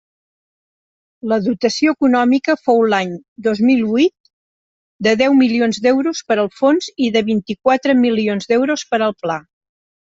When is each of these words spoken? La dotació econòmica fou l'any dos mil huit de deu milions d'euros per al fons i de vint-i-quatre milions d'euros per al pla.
La 1.31 1.37
dotació 1.47 1.93
econòmica 1.97 2.55
fou 2.63 2.81
l'any 2.95 3.13
dos 3.49 3.63
mil 3.69 3.85
huit 3.93 4.33
de 5.09 5.15
deu 5.23 5.39
milions 5.45 5.83
d'euros 5.87 6.25
per 6.33 6.41
al 6.47 6.53
fons 6.59 6.93
i 7.09 7.15
de 7.19 7.27
vint-i-quatre 7.33 8.01
milions 8.05 8.55
d'euros 8.55 8.91
per 8.95 9.05
al 9.11 9.21
pla. 9.25 9.43